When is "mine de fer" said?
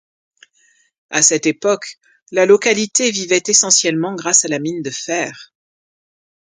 4.57-5.53